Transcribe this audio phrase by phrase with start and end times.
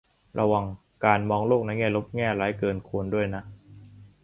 [0.39, 0.65] ระวัง
[1.05, 3.43] การมองโลกในแง่ลบแง่ร้ายเกินควรด้วยนะ